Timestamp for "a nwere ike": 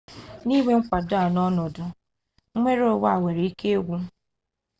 3.13-3.67